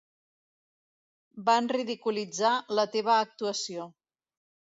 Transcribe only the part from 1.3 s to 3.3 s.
Van ridiculitzar la teva